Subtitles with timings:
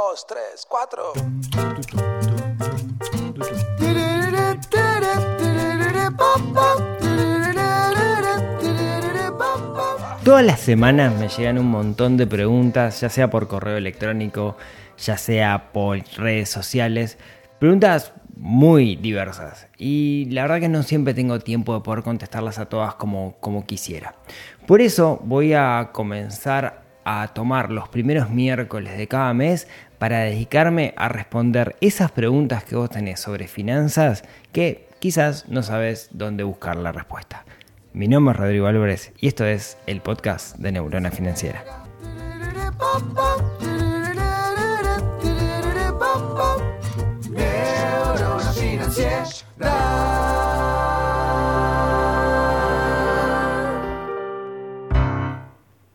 [0.00, 1.12] dos, tres, cuatro.
[10.24, 14.56] Todas las semanas me llegan un montón de preguntas, ya sea por correo electrónico,
[14.96, 17.18] ya sea por redes sociales.
[17.58, 22.70] Preguntas muy diversas y la verdad que no siempre tengo tiempo de poder contestarlas a
[22.70, 24.14] todas como, como quisiera.
[24.66, 30.94] Por eso voy a comenzar a tomar los primeros miércoles de cada mes para dedicarme
[30.96, 36.76] a responder esas preguntas que vos tenés sobre finanzas que quizás no sabes dónde buscar
[36.76, 37.44] la respuesta.
[37.92, 41.64] Mi nombre es Rodrigo Álvarez y esto es el podcast de Neurona Financiera.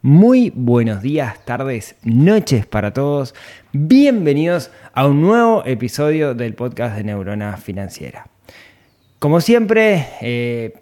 [0.07, 3.33] Muy buenos días, tardes, noches para todos.
[3.73, 8.27] Bienvenidos a un nuevo episodio del podcast de Neurona Financiera.
[9.17, 10.75] Como siempre, eh,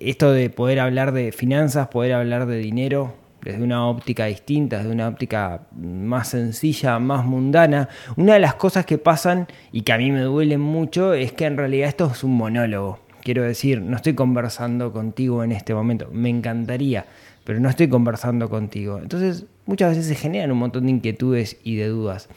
[0.00, 4.90] esto de poder hablar de finanzas, poder hablar de dinero desde una óptica distinta, desde
[4.90, 9.98] una óptica más sencilla, más mundana, una de las cosas que pasan y que a
[9.98, 12.98] mí me duelen mucho es que en realidad esto es un monólogo.
[13.22, 17.06] Quiero decir, no estoy conversando contigo en este momento, me encantaría,
[17.44, 18.98] pero no estoy conversando contigo.
[19.00, 22.28] Entonces, muchas veces se generan un montón de inquietudes y de dudas.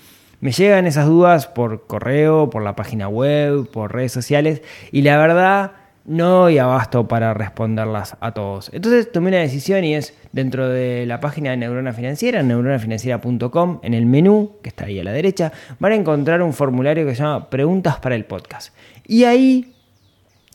[0.41, 5.17] Me llegan esas dudas por correo, por la página web, por redes sociales y la
[5.17, 5.71] verdad
[6.05, 8.69] no doy abasto para responderlas a todos.
[8.73, 13.93] Entonces tomé una decisión y es dentro de la página de Neurona Financiera, neuronafinanciera.com, en
[13.93, 17.23] el menú que está ahí a la derecha, van a encontrar un formulario que se
[17.23, 18.75] llama Preguntas para el podcast.
[19.07, 19.74] Y ahí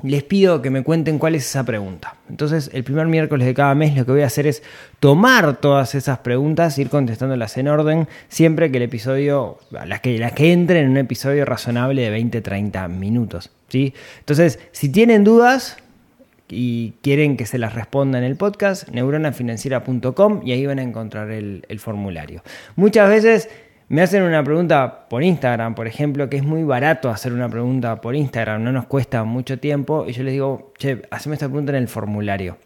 [0.03, 2.17] les pido que me cuenten cuál es esa pregunta.
[2.29, 4.63] Entonces, el primer miércoles de cada mes lo que voy a hacer es
[4.99, 10.33] tomar todas esas preguntas, ir contestándolas en orden, siempre que el episodio, las que, las
[10.33, 13.51] que entren en un episodio razonable de 20-30 minutos.
[13.69, 13.95] ¿sí?
[14.21, 15.77] Entonces, si tienen dudas
[16.49, 21.31] y quieren que se las responda en el podcast, neuronafinanciera.com y ahí van a encontrar
[21.31, 22.43] el, el formulario.
[22.77, 23.49] Muchas veces
[23.91, 28.01] me hacen una pregunta por Instagram, por ejemplo, que es muy barato hacer una pregunta
[28.01, 31.73] por Instagram, no nos cuesta mucho tiempo, y yo les digo, che, haceme esta pregunta
[31.73, 32.57] en el formulario.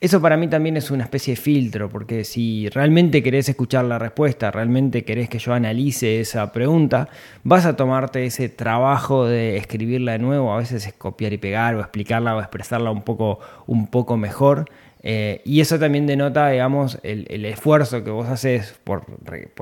[0.00, 4.00] Eso para mí también es una especie de filtro, porque si realmente querés escuchar la
[4.00, 7.08] respuesta, realmente querés que yo analice esa pregunta,
[7.44, 11.76] vas a tomarte ese trabajo de escribirla de nuevo, a veces es copiar y pegar
[11.76, 14.64] o explicarla o expresarla un poco, un poco mejor.
[15.06, 19.04] Eh, y eso también denota, digamos, el, esfuerzo que vos haces por,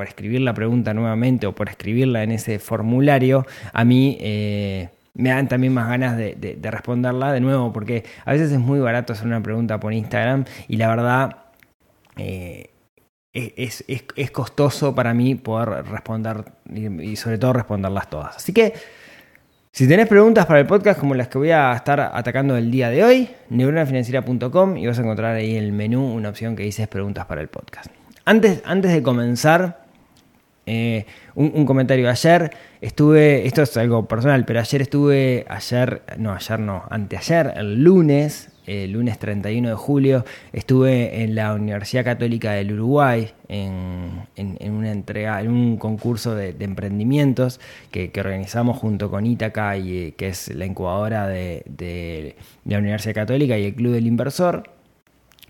[0.06, 3.44] escribir la pregunta nuevamente o por escribirla en ese formulario.
[3.72, 8.52] A mí eh, me dan también más ganas de, responderla de nuevo, porque a veces
[8.52, 11.36] es muy barato hacer una pregunta por Instagram y la verdad
[12.16, 12.70] eh,
[13.32, 18.36] es, es, costoso para mí poder responder y sobre todo responderlas todas.
[18.36, 18.74] Así que
[19.74, 22.90] si tenés preguntas para el podcast como las que voy a estar atacando el día
[22.90, 26.86] de hoy, neuronafinanciera.com y vas a encontrar ahí en el menú una opción que dice
[26.88, 27.86] preguntas para el podcast.
[28.26, 29.81] Antes, antes de comenzar,
[30.66, 32.08] eh, un, comentario.
[32.08, 32.50] Ayer
[32.80, 38.48] estuve, esto es algo personal, pero ayer estuve, ayer, no, ayer no, anteayer, el lunes,
[38.66, 44.28] el lunes 31 de julio, estuve en la Universidad Católica del Uruguay en,
[44.70, 50.54] una entrega, en un concurso de, emprendimientos que, organizamos junto con Ítaca, y, que es
[50.54, 54.70] la incubadora de, la Universidad Católica y el Club del Inversor.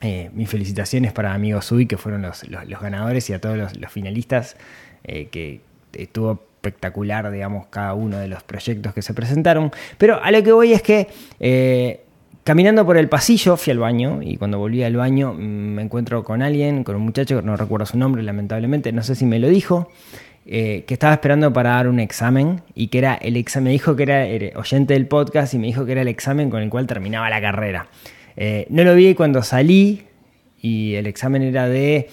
[0.00, 2.42] Eh, mis felicitaciones para amigos Sui, que fueron los,
[2.80, 4.56] ganadores, y a todos los, finalistas,
[5.04, 5.60] eh, que
[5.92, 9.72] estuvo espectacular, digamos, cada uno de los proyectos que se presentaron.
[9.98, 11.08] Pero a lo que voy es que
[11.40, 12.00] eh,
[12.44, 16.24] Caminando por el pasillo fui al baño y cuando volví al baño mm, me encuentro
[16.24, 19.48] con alguien, con un muchacho, no recuerdo su nombre lamentablemente, no sé si me lo
[19.48, 19.92] dijo,
[20.44, 23.94] eh, que estaba esperando para dar un examen y que era el examen, me dijo
[23.94, 26.88] que era, oyente del podcast y me dijo que era el examen con el cual
[26.88, 27.86] terminaba la carrera.
[28.70, 30.02] No lo vi cuando salí
[30.60, 32.08] y el examen era de,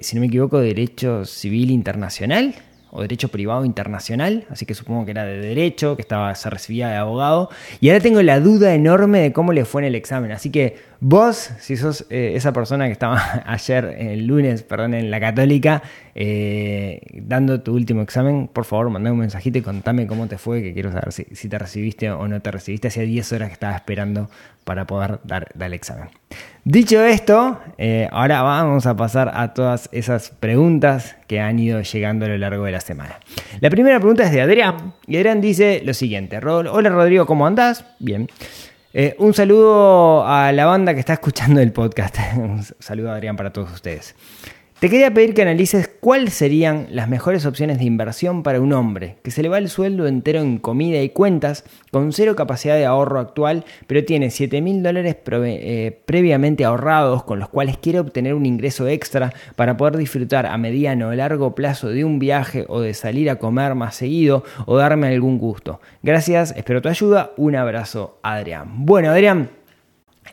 [0.00, 2.54] si no me equivoco, Derecho Civil Internacional
[2.90, 6.88] o Derecho Privado Internacional, así que supongo que era de Derecho, que estaba, se recibía
[6.88, 7.50] de abogado.
[7.80, 10.32] Y ahora tengo la duda enorme de cómo le fue en el examen.
[10.32, 15.10] Así que vos, si sos eh, esa persona que estaba ayer, el lunes, perdón, en
[15.10, 15.82] la Católica,
[16.14, 20.62] eh, dando tu último examen, por favor, mandame un mensajito y contame cómo te fue,
[20.62, 22.88] que quiero saber si, te recibiste o no te recibiste.
[22.88, 24.28] Hacía 10 horas que estaba esperando
[24.64, 26.08] para poder dar, el examen.
[26.64, 32.26] Dicho esto, eh, ahora vamos a pasar a todas esas preguntas que han ido llegando
[32.26, 33.18] a lo largo de la semana.
[33.60, 36.38] La primera pregunta es de Adrián, y Adrián dice lo siguiente.
[36.38, 37.84] Hola Rodrigo, ¿cómo andás?
[37.98, 38.28] Bien.
[39.00, 42.16] Eh, un saludo a la banda que está escuchando el podcast.
[42.36, 44.16] un saludo Adrián para todos ustedes.
[44.80, 49.16] Te quería pedir que analices cuáles serían las mejores opciones de inversión para un hombre
[49.24, 52.86] que se le va el sueldo entero en comida y cuentas, con cero capacidad de
[52.86, 58.34] ahorro actual, pero tiene 7 mil dólares eh, previamente ahorrados con los cuales quiere obtener
[58.34, 62.80] un ingreso extra para poder disfrutar a mediano o largo plazo de un viaje o
[62.80, 65.80] de salir a comer más seguido o darme algún gusto.
[66.04, 67.32] Gracias, espero tu ayuda.
[67.36, 68.86] Un abrazo, Adrián.
[68.86, 69.57] Bueno, Adrián.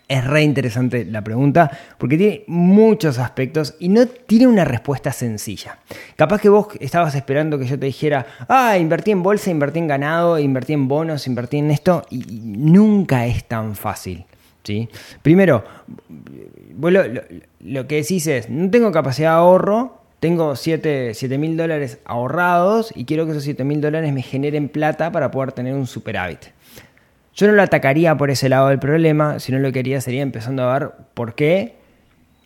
[0.08, 5.80] Es re interesante la pregunta porque tiene muchos aspectos y no tiene una respuesta sencilla.
[6.16, 9.88] Capaz que vos estabas esperando que yo te dijera, ah, invertí en bolsa, invertí en
[9.88, 14.26] ganado, invertí en bonos, invertí en esto y nunca es tan fácil.
[14.64, 14.90] ¿sí?
[15.24, 15.64] Primero,
[16.80, 17.04] lo,
[17.62, 23.06] lo, que decís es, no tengo capacidad de ahorro, tengo 7 mil dólares ahorrados y
[23.06, 26.55] quiero que esos 7 mil dólares me generen plata para poder tener un superávit.
[27.36, 30.64] Yo no lo atacaría por ese lado del problema, sino lo que haría sería empezando
[30.64, 31.76] a ver por qué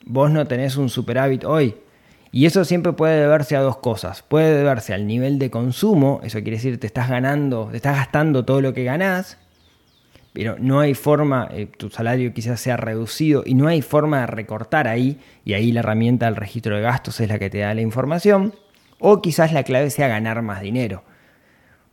[0.05, 1.75] vos no tenés un superávit hoy.
[2.31, 4.23] Y eso siempre puede deberse a dos cosas.
[4.23, 8.45] Puede deberse al nivel de consumo, eso quiere decir te estás ganando, te estás gastando
[8.45, 9.37] todo lo que ganás,
[10.33, 14.27] pero no hay forma, eh, tu salario quizás sea reducido y no hay forma de
[14.27, 17.73] recortar ahí, y ahí la herramienta del registro de gastos es la que te da
[17.73, 18.53] la información,
[18.99, 21.03] o quizás la clave sea ganar más dinero.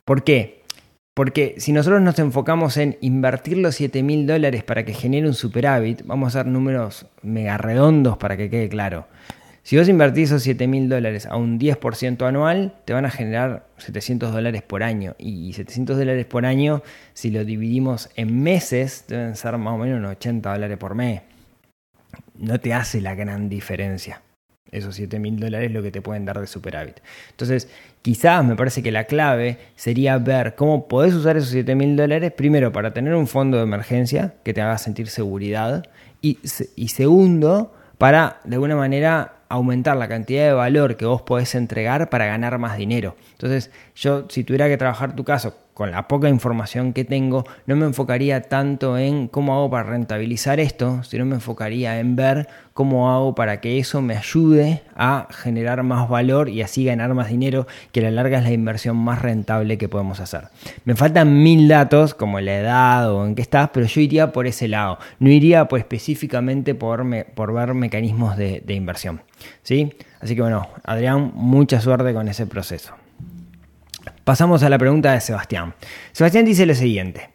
[0.05, 0.56] ¿Por qué?
[1.17, 5.33] Porque si nosotros nos enfocamos en invertir los 7 mil dólares para que genere un
[5.33, 9.07] superávit, vamos a hacer números mega redondos para que quede claro.
[9.63, 13.65] Si vos invertís esos 7 mil dólares a un 10% anual, te van a generar
[13.77, 15.15] 700 dólares por año.
[15.17, 16.83] Y 700 dólares por año,
[17.15, 21.23] si lo dividimos en meses, deben ser más o menos unos 80 dólares por mes.
[22.35, 24.21] No te hace la gran diferencia.
[24.71, 26.99] Esos 7 mil dólares lo que te pueden dar de superávit.
[27.31, 27.69] Entonces,
[28.01, 32.31] quizás me parece que la clave sería ver cómo podés usar esos 7 mil dólares,
[32.31, 35.85] primero para tener un fondo de emergencia que te haga sentir seguridad
[36.21, 36.39] y,
[36.75, 42.09] y segundo, para de alguna manera aumentar la cantidad de valor que vos podés entregar
[42.09, 43.15] para ganar más dinero.
[43.31, 47.75] Entonces, yo si tuviera que trabajar tu caso con la poca información que tengo, no
[47.75, 53.11] me enfocaría tanto en cómo hago para rentabilizar esto, sino me enfocaría en ver cómo
[53.11, 57.67] hago para que eso me ayude a generar más valor y así ganar más dinero,
[57.91, 60.45] que a la larga es la inversión más rentable que podemos hacer.
[60.83, 64.47] Me faltan mil datos, como la edad o en qué estás, pero yo iría por
[64.47, 64.97] ese lado.
[65.19, 69.21] No iría pues, específicamente por, por ver mecanismos de, de inversión.
[69.61, 69.93] ¿sí?
[70.21, 72.95] Así que bueno, Adrián, mucha suerte con ese proceso.
[74.27, 75.73] Pasamos a la pregunta de Sebastián.
[76.11, 77.29] Sebastián dice lo siguiente.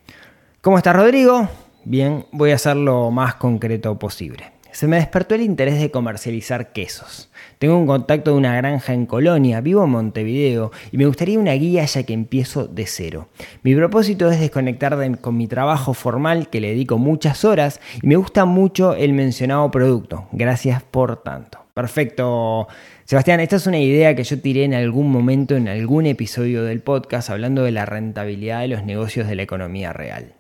[0.61, 1.49] ¿Cómo está Rodrigo?
[1.87, 4.53] Bien, voy a hacer lo más concreto posible.
[4.73, 7.31] Se me despertó el interés de comercializar quesos.
[7.59, 11.55] Tengo un contacto de una granja en Colonia, vivo en Montevideo y me gustaría una
[11.55, 13.29] guía ya que empiezo de cero.
[13.63, 18.17] Mi propósito es desconectar con mi trabajo formal que le dedico muchas horas y me
[18.17, 20.29] gusta mucho el mencionado producto.
[20.33, 21.63] Gracias por tanto.
[21.73, 22.69] Perfecto.
[23.13, 26.81] Sebastián, esta es una idea que yo tiré en algún momento en algún episodio del
[26.81, 30.33] podcast hablando de la rentabilidad de los negocios de la economía real.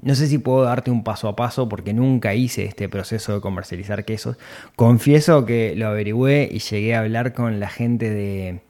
[0.00, 3.40] No sé si puedo darte un paso a paso porque nunca hice este proceso de
[3.40, 4.36] comercializar quesos.
[4.76, 8.60] Confieso que lo averigüé y llegué a hablar con la gente de,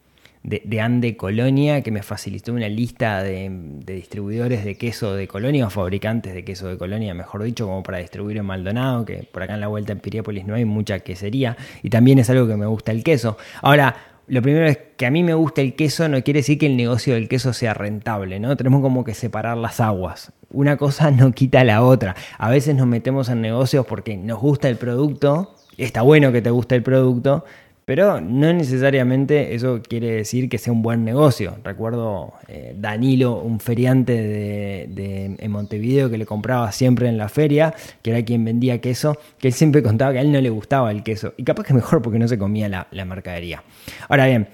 [0.44, 3.50] de, Ande Colonia, que me facilitó una lista de,
[3.86, 7.98] distribuidores de queso de Colonia o fabricantes de queso de Colonia, mejor dicho, como para
[7.98, 11.56] distribuir en Maldonado, que por acá en la vuelta en Piriápolis no hay mucha quesería
[11.82, 13.38] y también es algo que me gusta el queso.
[13.62, 13.96] Ahora,
[14.26, 16.76] lo primero es que a mí me gusta el queso, no quiere decir que el
[16.76, 18.54] negocio del queso sea rentable, ¿no?
[18.56, 20.32] Tenemos como que separar las aguas.
[20.50, 22.16] Una cosa no quita la otra.
[22.36, 26.50] A veces nos metemos en negocios porque nos gusta el producto, está bueno que te
[26.50, 27.44] guste el producto,
[27.84, 31.58] pero no necesariamente eso quiere decir que sea un buen negocio.
[31.62, 37.74] Recuerdo eh, Danilo, un feriante de, en Montevideo que le compraba siempre en la feria,
[38.02, 40.90] que era quien vendía queso, que él siempre contaba que a él no le gustaba
[40.90, 41.34] el queso.
[41.36, 43.62] Y capaz que mejor porque no se comía la, mercadería.
[44.08, 44.48] Ahora bien,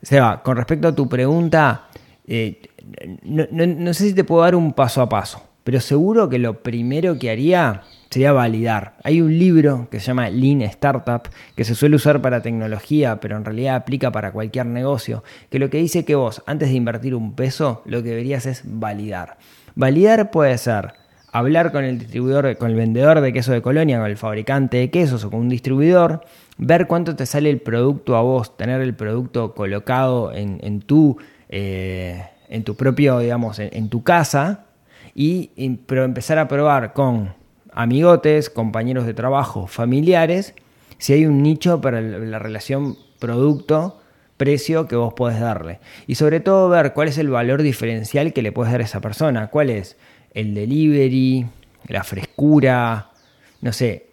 [0.00, 1.88] Seba, con respecto a tu pregunta,
[2.26, 2.60] eh,
[3.24, 7.18] no sé si te puedo dar un paso a paso, pero seguro que lo primero
[7.18, 7.82] que haría
[8.16, 8.94] sería validar.
[9.02, 11.20] Hay un libro que se llama Lean Startup,
[11.54, 15.68] que se suele usar para tecnología, pero en realidad aplica para cualquier negocio, que lo
[15.68, 19.36] que dice que vos, antes de invertir un peso, lo que deberías es validar.
[19.74, 20.94] Validar puede ser
[21.30, 24.88] hablar con el distribuidor, con el vendedor de queso de colonia, con el fabricante de
[24.90, 26.22] quesos o con un distribuidor,
[26.56, 31.18] ver cuánto te sale el producto a vos, tener el producto colocado en, tu,
[31.50, 34.64] eh, en tu propio, digamos, en, tu casa,
[35.14, 35.50] y,
[35.84, 37.44] pero empezar a probar con
[37.76, 40.54] amigotes, compañeros de trabajo, familiares,
[40.98, 45.78] si hay un nicho para la relación producto-precio que vos podés darle.
[46.06, 49.00] Y sobre todo ver cuál es el valor diferencial que le puedes dar a esa
[49.00, 49.96] persona, cuál es
[50.32, 51.46] el delivery,
[51.88, 53.10] la frescura,
[53.60, 54.06] no sé,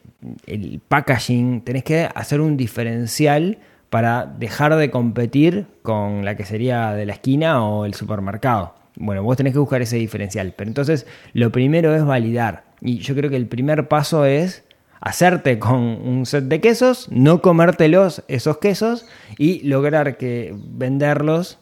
[0.45, 6.91] el packaging, tenés que hacer un diferencial para dejar de competir con la que sería
[6.93, 8.82] de la esquina o el supermercado.
[8.95, 10.53] Bueno, vos tenés que buscar ese diferencial.
[10.55, 12.65] Pero entonces lo primero es validar.
[12.81, 14.63] Y yo creo que el primer paso es
[14.99, 19.05] hacerte con un set de quesos, no comértelos esos quesos
[19.37, 21.59] y lograr que venderlos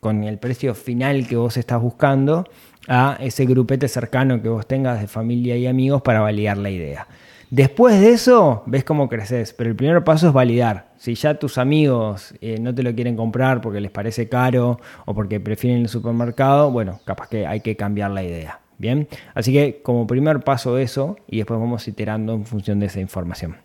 [0.00, 2.48] con el precio final que vos estás buscando
[2.88, 7.06] a ese grupete cercano que vos tengas de familia y amigos para validar la idea.
[7.50, 10.92] Después de eso, ves cómo creces, pero el primer paso es validar.
[10.98, 15.14] Si ya tus amigos eh, no te lo quieren comprar porque les parece caro o
[15.14, 18.60] porque prefieren el supermercado, bueno, capaz que hay que cambiar la idea.
[18.78, 23.00] Bien, así que como primer paso eso y después vamos iterando en función de esa
[23.00, 23.56] información.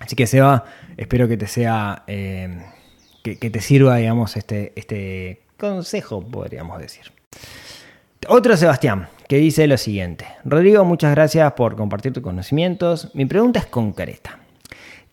[0.00, 0.64] Así que Seba,
[0.96, 2.60] espero que te sea, eh,
[3.22, 7.04] que, te sirva, digamos, este, este consejo, podríamos decir.
[8.28, 10.26] Otro Sebastián, que dice lo siguiente.
[10.44, 13.08] Rodrigo, muchas gracias por compartir tus conocimientos.
[13.14, 14.40] Mi pregunta es concreta.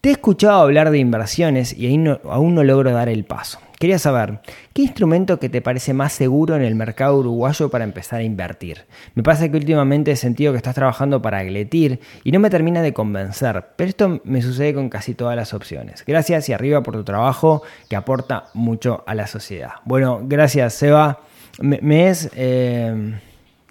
[0.02, 3.60] Te he escuchado hablar de inversiones y aún no logro dar el paso.
[3.80, 4.42] Quería saber,
[4.74, 8.88] ¿qué instrumento que te parece más seguro en el mercado uruguayo para empezar a invertir?
[9.16, 12.82] Me pasa que últimamente he sentido que estás trabajando para Gletir y no me termina
[12.82, 16.04] de convencer, pero esto me sucede con casi todas las opciones.
[16.06, 19.76] Gracias y arriba por tu trabajo que aporta mucho a la sociedad.
[19.86, 21.22] Bueno, gracias Seba.
[21.62, 23.14] Me, es eh,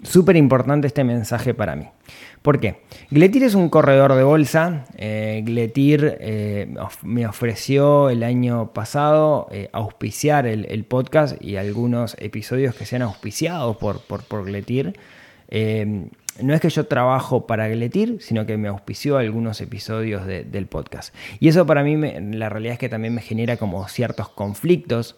[0.03, 1.87] súper importante este mensaje para mí.
[2.41, 2.81] ¿Por qué?
[3.11, 4.85] Gletir es un corredor de bolsa.
[4.97, 12.75] Eh, Gletir eh, me ofreció el año pasado eh, auspiciar el, podcast y algunos episodios
[12.75, 14.97] que sean auspiciados por, por, Gletir.
[15.51, 21.13] no es que yo trabajo para Gletir, sino que me auspició algunos episodios del podcast.
[21.39, 25.17] Y eso para mí, la realidad es que también me genera como ciertos conflictos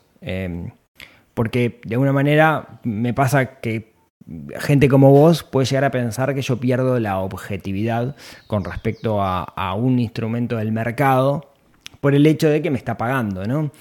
[1.33, 3.90] porque de alguna manera me pasa que
[4.59, 8.15] gente como vos puede llegar a pensar que yo pierdo la objetividad
[8.47, 11.51] con respecto a, un instrumento del mercado
[11.99, 13.71] por el hecho de que me está pagando, ¿no?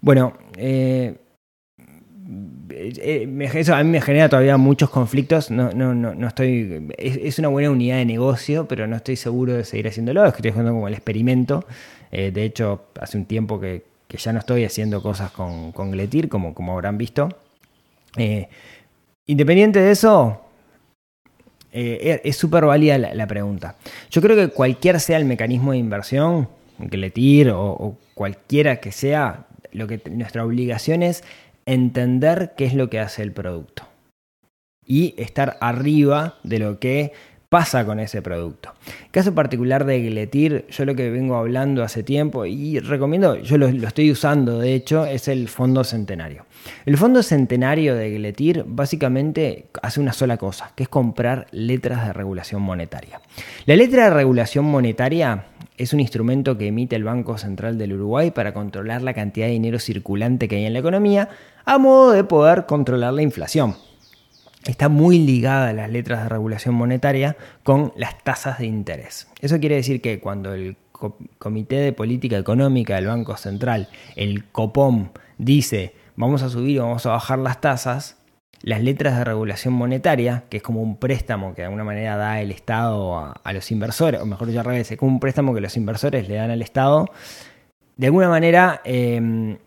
[0.00, 1.16] Bueno, eh,
[2.70, 5.50] eh, eso a mí me genera todavía muchos conflictos.
[5.50, 6.88] No, no, no, estoy.
[6.96, 10.24] Es, una buena unidad de negocio, pero no estoy seguro de seguir haciéndolo.
[10.26, 11.64] Estoy haciendo como el experimento.
[12.10, 16.28] Eh, de hecho, hace un tiempo que, ya no estoy haciendo cosas con, con Gletir,
[16.28, 17.28] como, como habrán visto.
[19.26, 20.40] Independiente de eso,
[21.72, 23.74] eh, es súper válida la, pregunta.
[24.10, 26.48] Yo creo que cualquier sea el mecanismo de inversión,
[26.90, 31.24] que le tire o, cualquiera que sea, lo que nuestra obligación es
[31.66, 33.82] entender qué es lo que hace el producto
[34.86, 37.12] y estar arriba de lo que
[37.48, 38.72] pasa con ese producto.
[39.10, 43.68] Caso particular de Gletir, yo lo que vengo hablando hace tiempo y recomiendo, yo lo,
[43.68, 46.46] estoy usando de hecho, es el fondo centenario.
[46.84, 52.12] El fondo centenario de Gletir básicamente hace una sola cosa, que es comprar letras de
[52.12, 53.20] regulación monetaria.
[53.66, 58.30] La letra de regulación monetaria es un instrumento que emite el Banco Central del Uruguay
[58.30, 61.28] para controlar la cantidad de dinero circulante que hay en la economía
[61.64, 63.74] a modo de poder controlar la inflación
[64.70, 69.28] está muy ligada a las letras de regulación monetaria con las tasas de interés.
[69.40, 70.76] Eso quiere decir que cuando el
[71.38, 77.06] Comité de Política Económica del Banco Central, el COPOM, dice vamos a subir o vamos
[77.06, 78.16] a bajar las tasas,
[78.62, 82.40] las letras de regulación monetaria, que es como un préstamo que de alguna manera da
[82.40, 85.60] el Estado a, los inversores, o mejor dicho al revés, es como un préstamo que
[85.60, 87.06] los inversores le dan al Estado,
[87.96, 89.58] de alguna manera em,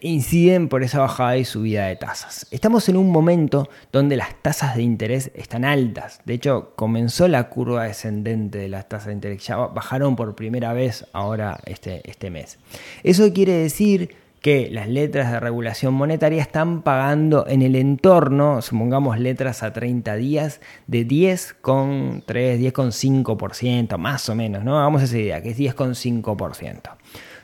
[0.00, 2.46] inciden por esa bajada y subida de tasas.
[2.50, 6.20] Estamos en un momento donde las tasas de interés están altas.
[6.24, 9.46] De hecho, comenzó la curva descendente de las tasas de interés.
[9.46, 12.58] Ya bajaron por primera vez ahora este, este mes.
[13.02, 19.18] Eso quiere decir que las letras de regulación monetaria están pagando en el entorno, supongamos
[19.18, 24.78] letras a 30 días, de 10,3, 10,5%, más o menos, ¿no?
[24.78, 26.80] Hagamos esa idea, que es 10,5%.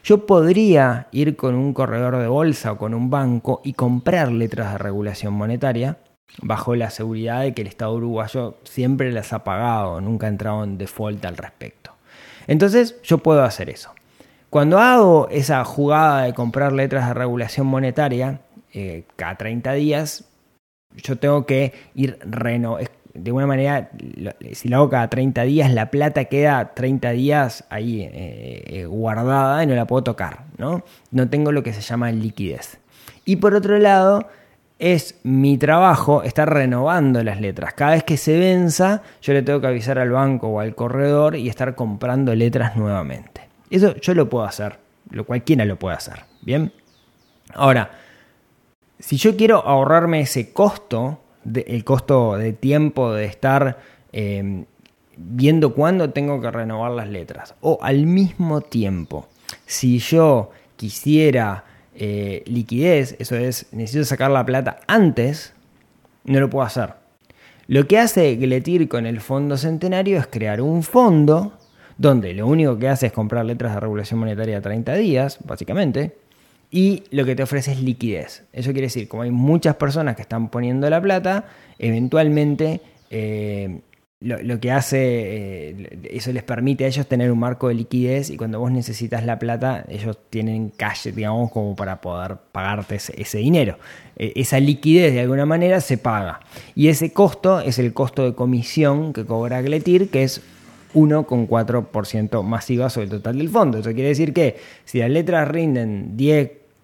[0.04, 4.73] Yo podría ir con un corredor de bolsa o con un banco y comprar letras
[4.73, 5.96] de regulación monetaria
[6.42, 10.62] bajo la seguridad de que el Estado uruguayo siempre las ha pagado, nunca ha entrado
[10.62, 11.92] en default al respecto.
[12.46, 13.94] Entonces yo puedo hacer eso.
[14.50, 18.42] Cuando hago esa jugada de comprar letras de regulación monetaria,
[18.75, 20.25] eh, cada 30 días,
[20.96, 22.76] yo tengo que ir reno
[23.14, 23.90] de alguna manera,
[24.52, 29.62] si lo hago cada 30 días, la plata queda 30 días ahí eh, eh, guardada
[29.62, 30.83] y no la puedo tocar, ¿no?
[31.12, 32.78] No tengo lo que se llama liquidez.
[33.25, 34.28] Y por otro lado,
[34.80, 37.75] es mi trabajo estar renovando las letras.
[37.75, 41.37] Cada vez que se venza, yo le tengo que avisar al banco o al corredor
[41.37, 43.49] y estar comprando letras nuevamente.
[43.71, 44.78] Eso yo lo puedo hacer,
[45.11, 46.73] lo cualquiera lo puede hacer, ¿bien?
[47.54, 47.92] Ahora,
[48.99, 51.21] si yo quiero ahorrarme ese costo,
[51.66, 53.78] el costo de tiempo de estar
[54.12, 54.64] em,
[55.16, 57.54] viendo cuándo tengo que renovar las letras.
[57.60, 59.28] O al mismo tiempo,
[59.66, 65.54] si yo quisiera eh, liquidez, eso es, necesito sacar la plata antes,
[66.24, 66.94] no lo puedo hacer.
[67.66, 71.54] Lo que hace Gletir con el Fondo Centenario es crear un fondo
[71.96, 76.16] donde lo único que hace es comprar letras de regulación monetaria a 30 días, básicamente,
[76.74, 78.42] y lo que te ofrece es liquidez.
[78.52, 81.44] Eso quiere decir, como hay muchas personas que están poniendo la plata,
[81.78, 83.78] eventualmente eh,
[84.18, 88.36] lo, que hace, eh, eso les permite a ellos tener un marco de liquidez y
[88.36, 93.78] cuando vos necesitas la plata, ellos tienen cash, digamos, como para poder pagarte ese, dinero.
[94.16, 96.40] E, esa liquidez de alguna manera se paga.
[96.74, 100.40] Y ese costo es el costo de comisión que cobra Gletir, que es
[100.94, 103.78] 1,4% masiva sobre el total del fondo.
[103.78, 106.16] Eso quiere decir que si las letras rinden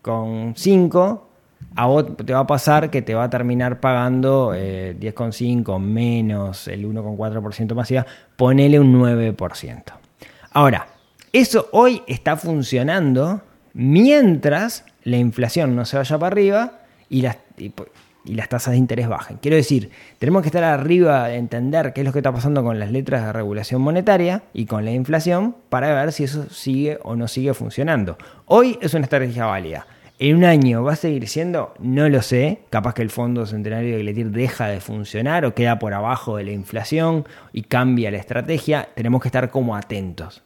[0.02, 1.21] 10,5%,
[1.76, 6.69] a vos te va a pasar que te va a terminar pagando 10,5 eh, menos
[6.69, 9.83] el 1,4% masiva, ponele un 9%.
[10.52, 10.88] Ahora,
[11.33, 13.42] eso hoy está funcionando
[13.73, 16.73] mientras la inflación no se vaya para arriba
[17.09, 17.38] y las,
[18.25, 19.39] las tasas de interés bajen.
[19.39, 22.79] Quiero decir, tenemos que estar arriba de entender qué es lo que está pasando con
[22.79, 27.17] las letras de regulación monetaria y con la inflación para ver si eso sigue o
[27.17, 28.19] no sigue funcionando.
[28.47, 29.87] Hoy es una estrategia válida.
[30.23, 31.73] ¿En un año va a seguir siendo?
[31.79, 32.59] No lo sé.
[32.69, 36.45] Capaz que el Fondo Centenario de Gletir deja de funcionar o queda por abajo de
[36.45, 38.91] la inflación y cambia la estrategia.
[38.95, 40.43] Tenemos que estar como atentos.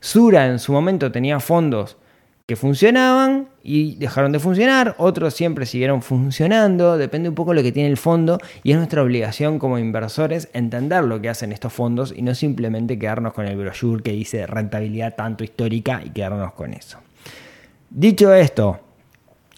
[0.00, 1.98] Sura en su momento tenía fondos
[2.46, 4.94] que funcionaban y dejaron de funcionar.
[4.98, 6.96] Otros siempre siguieron funcionando.
[6.96, 10.48] Depende un poco de lo que tiene el fondo y es nuestra obligación como inversores
[10.52, 14.46] entender lo que hacen estos fondos y no simplemente quedarnos con el brochure que dice
[14.46, 16.98] rentabilidad tanto histórica y quedarnos con eso.
[17.90, 18.78] Dicho esto,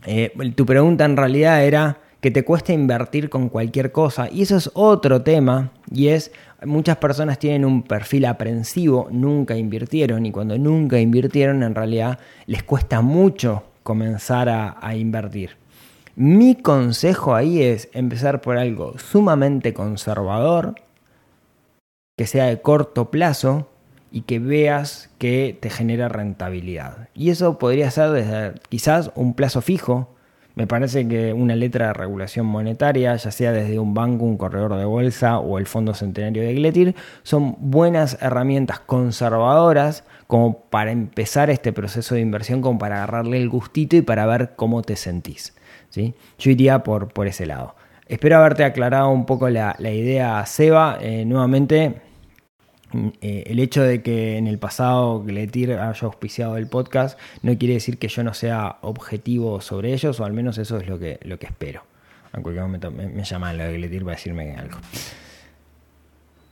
[0.06, 4.28] eh, tu pregunta en realidad era que te cuesta invertir con cualquier cosa.
[4.30, 5.70] Y eso es otro tema.
[5.90, 6.32] Y es,
[6.64, 10.26] muchas personas tienen un perfil aprensivo, nunca invirtieron.
[10.26, 15.56] Y cuando nunca invirtieron, en realidad les cuesta mucho comenzar a invertir.
[16.16, 20.74] Mi consejo ahí es empezar por algo sumamente conservador,
[22.16, 23.68] que sea de corto plazo,
[24.10, 27.08] y que veas que te genera rentabilidad.
[27.14, 30.14] Y eso podría ser desde quizás un plazo fijo.
[30.58, 34.74] Me parece que una letra de regulación monetaria, ya sea desde un banco, un corredor
[34.74, 41.48] de bolsa o el Fondo Centenario de Gletir, son buenas herramientas conservadoras como para empezar
[41.48, 45.54] este proceso de inversión, como para agarrarle el gustito y para ver cómo te sentís.
[45.90, 46.16] ¿sí?
[46.40, 47.76] Yo iría por, por ese lado.
[48.08, 50.98] Espero haberte aclarado un poco la, idea, Seba.
[51.00, 52.00] Eh, nuevamente,
[53.20, 57.74] eh, el hecho de que en el pasado Gletir haya auspiciado el podcast no quiere
[57.74, 61.18] decir que yo no sea objetivo sobre ellos, o al menos eso es lo que,
[61.22, 61.82] lo que espero.
[62.32, 64.78] En cualquier momento me, llaman lo de Gletir para decirme algo.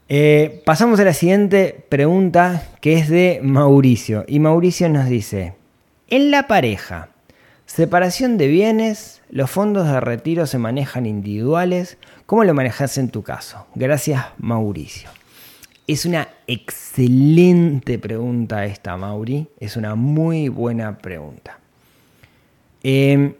[0.09, 4.23] Eh, pasamos a la siguiente pregunta que es de Mauricio.
[4.27, 5.55] Y Mauricio nos dice,
[6.09, 7.09] en la pareja,
[7.65, 13.23] separación de bienes, los fondos de retiro se manejan individuales, ¿cómo lo manejas en tu
[13.23, 13.67] caso?
[13.75, 15.09] Gracias Mauricio.
[15.87, 19.47] Es una excelente pregunta esta, Mauri.
[19.57, 21.59] Es una muy buena pregunta.
[22.83, 23.35] Em,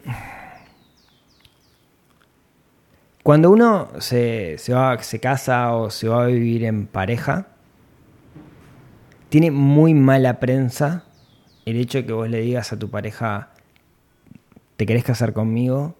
[3.22, 7.48] cuando uno se, va, se casa o se va a vivir en pareja,
[9.28, 11.04] tiene muy mala prensa
[11.66, 13.50] el hecho de que vos le digas a tu pareja,
[14.78, 15.96] ¿te querés casar conmigo?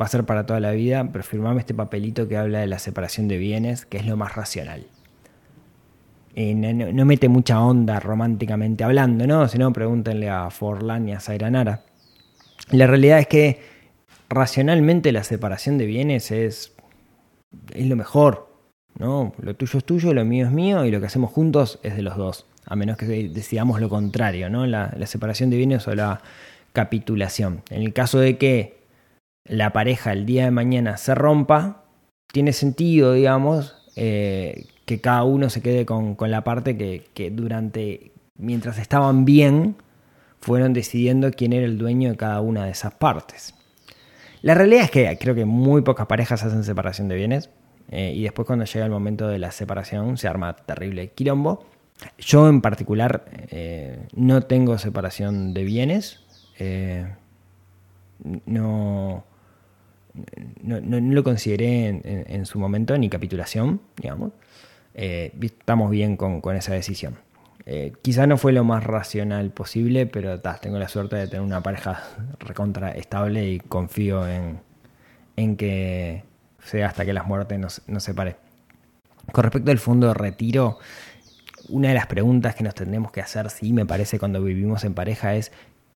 [0.00, 2.80] Va a ser para toda la vida, pero firmame este papelito que habla de la
[2.80, 4.88] separación de bienes, que es lo más racional.
[6.36, 9.46] No, mete mucha onda románticamente hablando, ¿no?
[9.46, 11.82] Si no, pregúntenle a Forlán y a Zaira Nara.
[12.70, 13.60] La realidad es que
[14.28, 16.74] racionalmente la separación de bienes es,
[17.72, 18.48] es lo mejor,
[18.98, 19.32] ¿no?
[19.40, 22.02] Lo tuyo es tuyo, lo mío es mío y lo que hacemos juntos es de
[22.02, 24.66] los dos, a menos que decidamos lo contrario, ¿no?
[24.66, 26.20] La, separación de bienes o la
[26.72, 27.62] capitulación.
[27.70, 28.82] En el caso de que
[29.44, 31.84] la pareja el día de mañana se rompa,
[32.32, 38.78] tiene sentido, digamos, eh, que cada uno se quede con, la parte que, durante, mientras
[38.78, 39.76] estaban bien,
[40.40, 43.54] fueron decidiendo quién era el dueño de cada una de esas partes.
[44.42, 47.48] La realidad es que creo que muy pocas parejas hacen separación de bienes
[47.90, 51.64] eh, y después cuando llega el momento de la separación se arma terrible quilombo.
[52.18, 56.20] Yo en particular eh, no tengo separación de bienes.
[56.58, 57.06] Eh,
[58.44, 59.24] no,
[60.62, 64.32] no, lo consideré en, en, su momento ni capitulación, digamos.
[64.94, 67.16] Eh, estamos bien con, esa decisión.
[67.66, 71.62] Eh, quizá no fue lo más racional posible, pero tengo la suerte de tener una
[71.62, 72.02] pareja
[72.38, 76.22] recontra estable y confío en, que
[76.62, 78.36] sea hasta que las muertes nos, nos separe.
[79.32, 80.78] Con respecto al fondo de retiro,
[81.68, 84.94] una de las preguntas que nos tendremos que hacer, sí, me parece, cuando vivimos en
[84.94, 85.50] pareja es,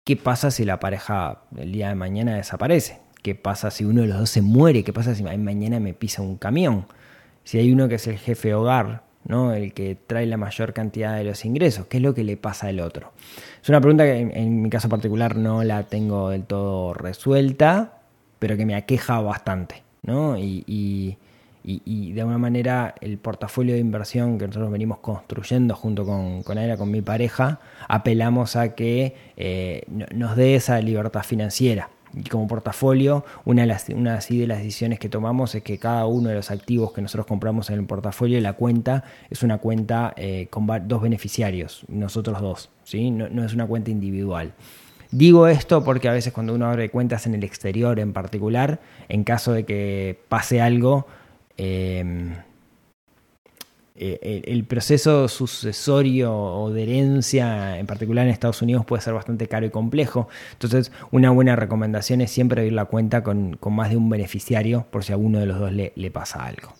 [0.05, 3.01] ¿qué pasa si la pareja el día de mañana desaparece?
[3.23, 4.85] ¿Qué pasa si uno de los dos se muere?
[4.85, 6.87] ¿Qué pasa si mañana me pisa un camión?
[7.47, 9.55] Si hay uno que es el jefe hogar, ¿no?
[9.55, 12.67] el que trae la mayor cantidad de los ingresos, ¿qué es lo que le pasa
[12.67, 13.13] al otro?
[13.63, 18.01] Es una pregunta que en, mi caso particular no la tengo del todo resuelta,
[18.39, 19.83] pero que me aqueja bastante.
[20.03, 20.37] ¿no?
[20.39, 21.17] y
[21.67, 26.57] y, de alguna manera el portafolio de inversión que nosotros venimos construyendo junto con, con
[26.77, 29.83] con mi pareja, apelamos a que eh,
[30.15, 31.91] nos dé esa libertad financiera.
[32.17, 36.07] Y como portafolio, una de, las, una de las decisiones que tomamos es que cada
[36.07, 40.15] uno de los activos que nosotros compramos en el portafolio, la cuenta es una cuenta
[40.17, 43.11] eh, con dos beneficiarios, nosotros dos, ¿sí?
[43.11, 44.55] no, no es una cuenta individual.
[45.11, 49.23] Digo esto porque a veces cuando uno abre cuentas en el exterior en particular, en
[49.23, 51.07] caso de que pase algo,
[51.59, 52.35] Em,
[53.99, 59.49] eh, el proceso sucesorio o de herencia, en particular en Estados Unidos, puede ser bastante
[59.49, 60.29] caro y complejo.
[60.53, 65.05] Entonces, una buena recomendación es siempre abrir la cuenta con, más de un beneficiario por
[65.05, 66.75] si a uno de los dos le, pasa algo.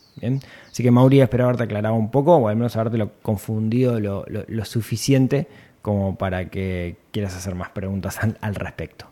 [0.71, 4.65] Así que Mauri, espero haberte aclarado un poco, o al menos haberte lo confundido lo,
[4.65, 5.47] suficiente
[5.83, 9.07] como para que quieras hacer más preguntas al respecto.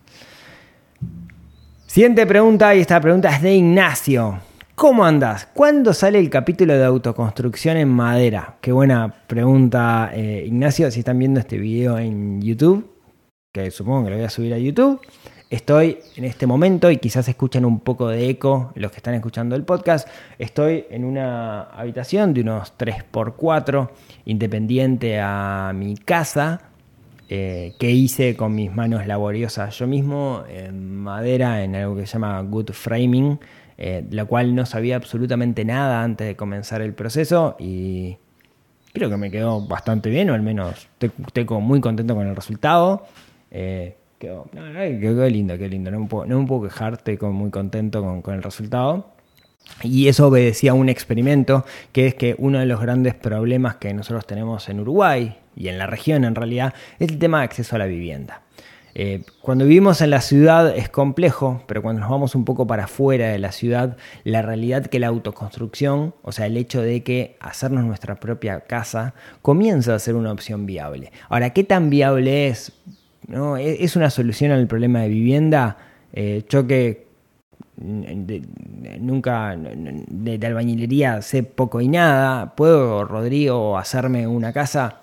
[1.87, 4.41] Siguiente pregunta, y esta pregunta es de Ignacio.
[4.75, 5.47] ¿Cómo andás?
[5.55, 8.57] ¿Cuándo sale el capítulo de autoconstrucción en madera?
[8.61, 10.91] Qué buena pregunta, eh, Ignacio.
[10.91, 12.91] Si están viendo este video en YouTube,
[13.53, 15.01] que supongo que lo voy a subir a YouTube,
[15.49, 19.55] estoy en este momento, y quizás escuchan un poco de eco los que están escuchando
[19.55, 20.09] el podcast,
[20.41, 23.91] estoy en una habitación de unos 3x4,
[24.25, 26.63] independiente a mi casa,
[27.29, 32.15] eh, que hice con mis manos laboriosas yo mismo, en madera, en algo que se
[32.15, 33.39] llama Good Framing
[33.79, 38.17] eh, la cual no sabía absolutamente nada antes de comenzar el proceso y
[38.93, 43.07] creo que me quedó bastante bien, o al menos estoy, muy contento con el resultado.
[43.51, 44.49] Eh, quedó,
[45.29, 48.43] lindo, qué lindo, no me puedo, no puedo quejar, estoy muy contento con, con el
[48.43, 49.13] resultado.
[49.83, 53.93] Y eso obedecía a un experimento, que es que uno de los grandes problemas que
[53.93, 57.77] nosotros tenemos en Uruguay y en la región en realidad es el tema de acceso
[57.77, 58.44] a la vivienda.
[58.97, 62.85] Eh, cuando vivimos en la ciudad es complejo, pero cuando nos vamos un poco para
[62.85, 67.37] afuera de la ciudad, la realidad que la autoconstrucción, o sea, el hecho de que
[67.41, 71.11] hacernos nuestra propia casa, comienza a ser una opción viable.
[71.29, 72.73] Ahora, ¿qué tan viable es?
[73.27, 73.57] ¿No?
[73.57, 75.77] ¿E-, ¿Es una solución al problema de vivienda?
[76.13, 77.05] Eh, yo que
[77.77, 85.01] nunca de, de, albañilería sé poco y nada, ¿puedo, Rodrigo, hacerme una casa?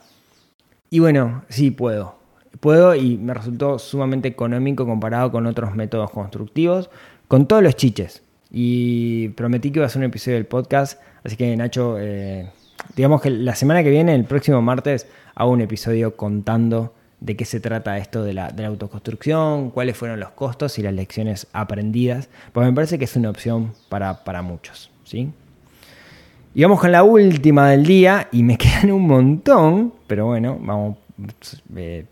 [0.89, 2.20] Y bueno, sí puedo
[2.59, 6.89] puedo y me resultó sumamente económico comparado con otros métodos constructivos,
[7.27, 8.23] con todos los chiches.
[8.51, 12.49] Y prometí que iba a hacer un episodio del podcast, así que Nacho, eh,
[12.95, 17.45] digamos que la semana que viene, el próximo martes, hago un episodio contando de qué
[17.45, 21.47] se trata esto de la, de la autoconstrucción, cuáles fueron los costos y las lecciones
[21.53, 24.89] aprendidas, pues me parece que es una opción para, para muchos.
[25.03, 25.31] ¿sí?
[26.53, 30.97] Y vamos con la última del día, y me quedan un montón, pero bueno, vamos,
[31.75, 32.05] eh,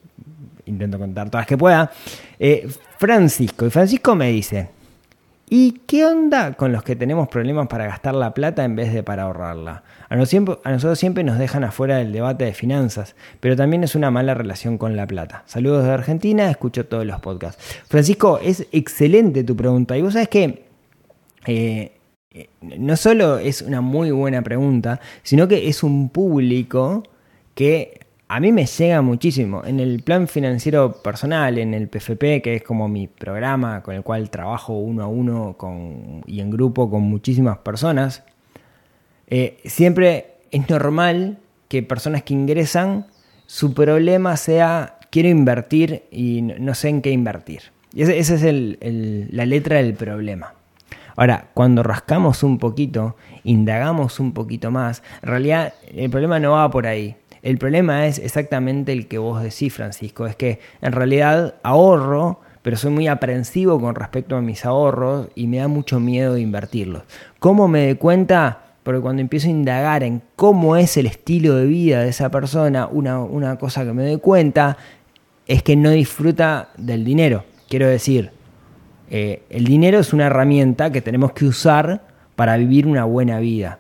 [0.70, 1.92] intento contar todas que pueda.
[2.40, 4.70] Eh, Francisco, y Francisco me dice,
[5.50, 9.04] ¿y qué onda con los que tenemos problemas para gastar la plata en vez de
[9.04, 9.84] para ahorrarla?
[10.10, 14.34] A nosotros, siempre, nos dejan afuera del debate de finanzas, pero también es una mala
[14.34, 15.44] relación con la plata.
[15.46, 17.64] Saludos de Argentina, escucho todos los podcasts.
[17.88, 19.98] Francisco, es excelente tu pregunta.
[19.98, 20.66] Y vos sabés que
[21.46, 21.94] eh,
[22.32, 27.04] eh, no solo es una muy buena pregunta, sino que es un público
[27.56, 28.00] que
[28.32, 29.64] a mí me llega muchísimo.
[29.66, 34.04] En el plan financiero personal, en el PFP, que es como mi programa con el
[34.04, 35.58] cual trabajo uno a uno
[36.28, 38.24] y en grupo con muchísimas personas,
[39.28, 43.08] eh, siempre es normal que personas que ingresan,
[43.48, 47.64] su problema sea quiero invertir y no sé en qué invertir.
[47.96, 50.54] Y esa es la letra del problema.
[51.16, 56.70] Ahora, cuando rascamos un poquito, indagamos un poquito más, en realidad el problema no va
[56.70, 57.16] por ahí.
[57.42, 62.76] El problema es exactamente el que vos decís, Francisco, es que en realidad ahorro, pero
[62.76, 67.04] soy muy aprensivo con respecto a mis ahorros y me da mucho miedo de invertirlos.
[67.40, 68.64] ¿Cómo me doy cuenta?
[68.84, 72.88] Porque cuando empiezo a indagar en cómo es el estilo de vida de esa persona,
[72.88, 74.78] una, cosa que me doy cuenta
[75.48, 77.46] es que no disfruta del dinero.
[77.70, 78.32] Quiero decir,
[79.10, 82.02] eh, el dinero es una herramienta que tenemos que usar
[82.36, 83.80] para vivir una buena vida.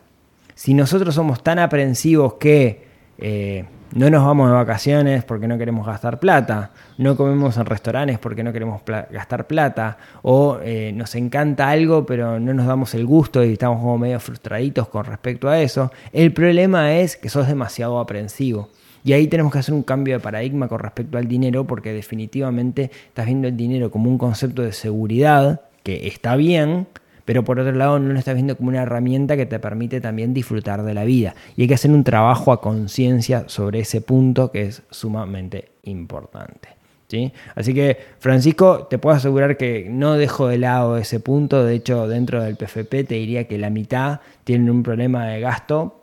[0.55, 2.88] Si nosotros somos tan aprensivos que
[3.21, 8.19] eh, no nos vamos de vacaciones porque no queremos gastar plata, no comemos en restaurantes
[8.19, 13.05] porque no queremos gastar plata, o eh, nos encanta algo pero no nos damos el
[13.05, 15.91] gusto y estamos como medio frustraditos con respecto a eso.
[16.13, 18.69] El problema es que sos demasiado aprensivo.
[19.03, 22.91] Y ahí tenemos que hacer un cambio de paradigma con respecto al dinero porque definitivamente
[23.07, 26.87] estás viendo el dinero como un concepto de seguridad que está bien,
[27.29, 30.33] pero por otro lado no lo estás viendo como una herramienta que te permite también
[30.33, 31.35] disfrutar de la vida.
[31.55, 36.69] Y hay que hacer un trabajo a conciencia sobre ese punto que es sumamente importante.
[37.07, 37.31] ¿Sí?
[37.53, 41.63] Así que, Francisco, te puedo asegurar que no dejo de lado ese punto.
[41.63, 46.01] De hecho, dentro del PFP te diría que la mitad tienen un problema de gasto,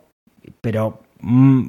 [0.61, 1.67] pero mm,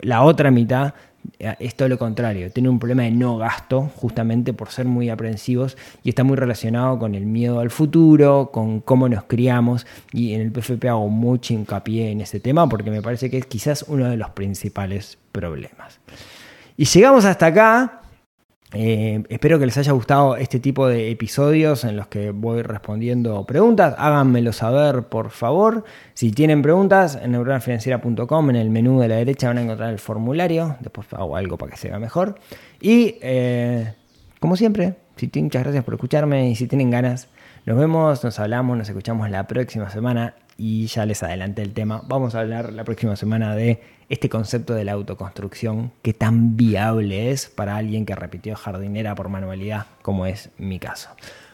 [0.00, 0.94] la otra mitad
[1.38, 5.76] es todo lo contrario, tiene un problema de no gasto justamente por ser muy aprensivos
[6.02, 10.42] y está muy relacionado con el miedo al futuro, con cómo nos criamos y en
[10.42, 14.08] el PFP hago mucho hincapié en ese tema porque me parece que es quizás uno
[14.08, 16.00] de los principales problemas.
[16.76, 17.99] Y llegamos hasta acá,
[18.72, 23.44] eh, espero que les haya gustado este tipo de episodios en los que voy respondiendo
[23.44, 23.94] preguntas.
[23.98, 25.84] Háganmelo saber, por favor.
[26.14, 29.98] Si tienen preguntas, en neuronafinanciera.com, en el menú de la derecha van a encontrar el
[29.98, 30.76] formulario.
[30.80, 32.36] Después hago algo para que se vea mejor.
[32.80, 33.94] Y, eh,
[34.38, 37.28] como siempre, si muchas gracias por escucharme y si tienen ganas,
[37.66, 42.02] nos vemos, nos hablamos, nos escuchamos la próxima semana y ya les adelanté el tema.
[42.06, 47.30] Vamos a hablar la próxima semana de este concepto de la autoconstrucción que tan viable
[47.30, 51.08] es para alguien que repitió jardinera por manualidad como es mi caso.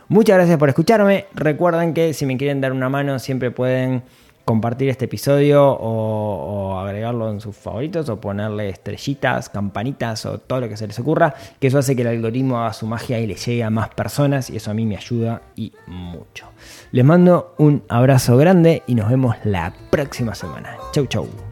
[0.09, 1.27] Muchas gracias por escucharme.
[1.35, 4.03] Recuerden que si me quieren dar una mano siempre pueden
[4.47, 10.69] compartir este episodio o, agregarlo en sus favoritos o ponerle estrellitas, campanitas o todo lo
[10.69, 13.35] que se les ocurra, que eso hace que el algoritmo haga su magia y le
[13.35, 16.47] llegue a más personas y eso a mí me ayuda y mucho.
[16.93, 20.77] Les mando un abrazo grande y nos vemos la próxima semana.
[20.93, 21.46] Chau chau.